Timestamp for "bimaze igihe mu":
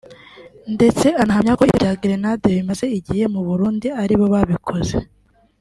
2.57-3.41